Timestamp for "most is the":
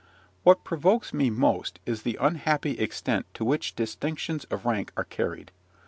1.29-2.17